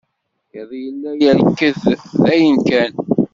Iḍ 0.59 0.71
yella 0.83 1.11
yerked 1.21 1.77
dayen 2.23 2.57
kan. 2.67 2.93